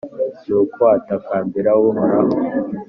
nuko 0.47 0.81
atakambira 0.97 1.69
uhoraho, 1.77 2.35